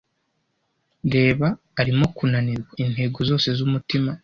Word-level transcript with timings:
Reba 1.15 1.47
arimo 1.81 2.05
kunanirwa, 2.15 2.71
intego 2.83 3.17
zose 3.29 3.47
zumutima-- 3.57 4.15